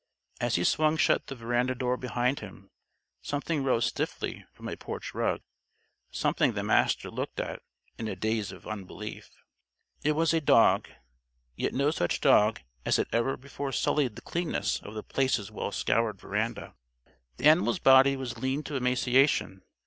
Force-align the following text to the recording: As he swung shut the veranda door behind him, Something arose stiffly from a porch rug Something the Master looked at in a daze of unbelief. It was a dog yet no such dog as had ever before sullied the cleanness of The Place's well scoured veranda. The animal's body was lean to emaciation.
As 0.39 0.55
he 0.55 0.63
swung 0.63 0.97
shut 0.97 1.27
the 1.27 1.35
veranda 1.35 1.75
door 1.75 1.95
behind 1.95 2.39
him, 2.39 2.71
Something 3.21 3.59
arose 3.63 3.85
stiffly 3.85 4.45
from 4.51 4.67
a 4.67 4.75
porch 4.75 5.13
rug 5.13 5.41
Something 6.09 6.53
the 6.53 6.63
Master 6.63 7.11
looked 7.11 7.39
at 7.39 7.61
in 7.99 8.07
a 8.07 8.15
daze 8.15 8.51
of 8.51 8.65
unbelief. 8.65 9.29
It 10.03 10.13
was 10.13 10.33
a 10.33 10.41
dog 10.41 10.89
yet 11.55 11.75
no 11.75 11.91
such 11.91 12.19
dog 12.19 12.61
as 12.83 12.97
had 12.97 13.09
ever 13.13 13.37
before 13.37 13.71
sullied 13.71 14.15
the 14.15 14.23
cleanness 14.23 14.79
of 14.79 14.95
The 14.95 15.03
Place's 15.03 15.51
well 15.51 15.71
scoured 15.71 16.19
veranda. 16.19 16.73
The 17.37 17.45
animal's 17.45 17.77
body 17.77 18.15
was 18.15 18.39
lean 18.39 18.63
to 18.63 18.75
emaciation. 18.75 19.61